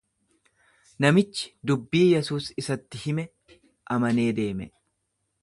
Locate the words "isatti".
2.63-3.03